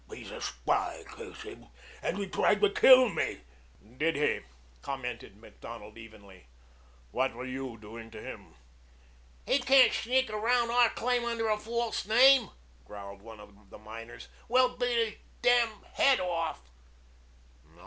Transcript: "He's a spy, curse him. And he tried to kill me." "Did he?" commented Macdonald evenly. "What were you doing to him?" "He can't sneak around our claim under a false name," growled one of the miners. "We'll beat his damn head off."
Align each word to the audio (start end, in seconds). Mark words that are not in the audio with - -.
"He's 0.11 0.31
a 0.31 0.41
spy, 0.41 1.03
curse 1.05 1.43
him. 1.43 1.67
And 2.01 2.17
he 2.17 2.25
tried 2.25 2.59
to 2.61 2.71
kill 2.71 3.09
me." 3.09 3.41
"Did 3.97 4.15
he?" 4.15 4.39
commented 4.81 5.37
Macdonald 5.37 5.95
evenly. 5.95 6.47
"What 7.11 7.35
were 7.35 7.45
you 7.45 7.77
doing 7.77 8.09
to 8.09 8.19
him?" 8.19 8.55
"He 9.45 9.59
can't 9.59 9.93
sneak 9.93 10.31
around 10.31 10.71
our 10.71 10.89
claim 10.89 11.23
under 11.23 11.49
a 11.49 11.59
false 11.59 12.07
name," 12.07 12.49
growled 12.83 13.21
one 13.21 13.39
of 13.39 13.69
the 13.69 13.77
miners. 13.77 14.27
"We'll 14.49 14.75
beat 14.75 15.05
his 15.05 15.13
damn 15.43 15.83
head 15.83 16.19
off." 16.19 16.61